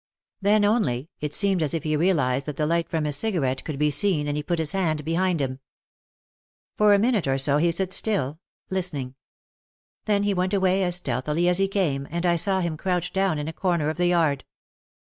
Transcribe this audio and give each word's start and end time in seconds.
Then 0.41 0.65
only, 0.65 1.11
it 1.19 1.31
seemed 1.31 1.61
as 1.61 1.75
if 1.75 1.83
he 1.83 1.95
realised 1.95 2.47
that 2.47 2.57
the 2.57 2.65
light 2.65 2.89
from 2.89 3.03
his 3.03 3.15
cigarette 3.17 3.63
could 3.63 3.77
be 3.77 3.91
seen 3.91 4.27
and 4.27 4.35
he 4.35 4.41
put 4.41 4.57
his 4.57 4.71
hand 4.71 5.05
be 5.05 5.13
hind 5.13 5.39
him. 5.39 5.59
For 6.75 6.95
a 6.95 6.97
minute 6.97 7.27
or 7.27 7.37
so 7.37 7.57
he 7.57 7.69
stood 7.69 7.93
still, 7.93 8.39
listening. 8.71 9.13
Then 10.05 10.23
he 10.23 10.33
went 10.33 10.55
away 10.55 10.81
as 10.81 10.95
stealthily 10.95 11.47
as 11.47 11.59
he 11.59 11.67
came 11.67 12.07
and 12.09 12.25
I 12.25 12.35
saw 12.35 12.61
him 12.61 12.77
crouch 12.77 13.13
down 13.13 13.37
in 13.37 13.47
a 13.47 13.53
corner 13.53 13.91
of 13.91 13.97
the 13.97 14.07
yard. 14.07 14.43